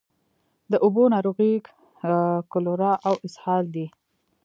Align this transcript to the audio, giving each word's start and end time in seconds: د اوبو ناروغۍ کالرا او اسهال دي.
د 0.71 0.73
اوبو 0.85 1.03
ناروغۍ 1.13 1.53
کالرا 2.51 2.93
او 3.07 3.15
اسهال 3.27 3.63
دي. 3.75 3.85